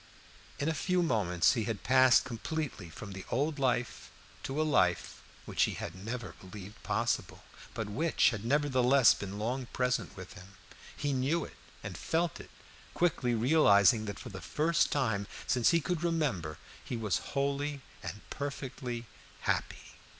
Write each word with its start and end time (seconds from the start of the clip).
In 0.57 0.67
a 0.67 0.73
few 0.73 1.03
moments 1.03 1.53
he 1.53 1.65
had 1.65 1.83
passed 1.83 2.23
completely 2.23 2.89
from 2.89 3.11
the 3.11 3.23
old 3.29 3.59
life 3.59 4.09
to 4.41 4.59
a 4.59 4.63
life 4.65 5.21
which 5.45 5.65
he 5.65 5.73
had 5.75 5.93
never 5.93 6.33
believed 6.41 6.81
possible, 6.81 7.43
but 7.75 7.87
which 7.87 8.31
had 8.31 8.43
nevertheless 8.43 9.13
been 9.13 9.37
long 9.37 9.67
present 9.67 10.17
with 10.17 10.33
him. 10.33 10.55
He 10.97 11.13
knew 11.13 11.45
it 11.45 11.53
and 11.83 11.95
felt 11.95 12.39
it, 12.39 12.49
quickly 12.95 13.35
realizing 13.35 14.05
that 14.05 14.17
for 14.17 14.29
the 14.29 14.41
first 14.41 14.91
time 14.91 15.27
since 15.45 15.69
he 15.69 15.79
could 15.79 16.01
remember 16.03 16.57
he 16.83 16.97
was 16.97 17.19
wholly 17.37 17.81
and 18.01 18.21
perfectly 18.31 19.05
happy. 19.41 19.93